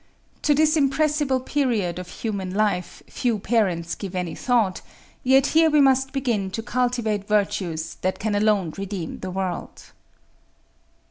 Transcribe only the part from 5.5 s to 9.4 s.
here we must begin to cultivate virtues that can alone redeem the